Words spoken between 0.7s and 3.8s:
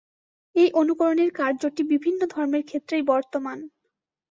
অনুকরণের কার্যটি বিভিন্ন ধর্মের ক্ষেত্রেই বর্তমান।